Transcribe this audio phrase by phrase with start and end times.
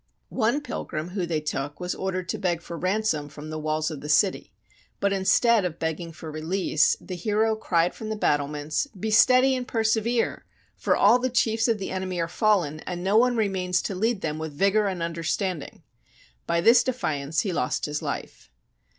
[0.29, 4.01] One pilgrim whom they took was ordered to beg for ransom from the walls of
[4.01, 4.51] the city,
[4.99, 9.67] but instead of begging for release, the hero cried from the battlements," Be steady and
[9.67, 10.43] persevere,
[10.75, 14.21] for all the chiefs of the enemy are fallen, and no one remains to lead
[14.21, 15.83] them with vigour and understanding!"
[16.47, 18.49] By this defiance he lost his life.